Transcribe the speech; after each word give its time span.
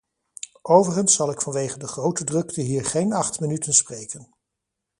Overigens 0.61 1.15
zal 1.15 1.31
ik 1.31 1.41
vanwege 1.41 1.77
de 1.79 1.87
grote 1.87 2.23
drukte 2.23 2.61
hier 2.61 2.85
geen 2.85 3.13
acht 3.13 3.39
minuten 3.39 3.73
spreken. 3.73 4.33